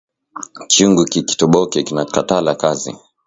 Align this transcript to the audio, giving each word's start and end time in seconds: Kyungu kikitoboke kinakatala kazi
Kyungu 0.71 1.03
kikitoboke 1.11 1.79
kinakatala 1.87 2.51
kazi 2.61 2.91